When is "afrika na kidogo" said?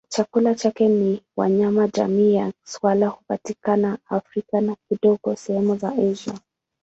4.09-5.35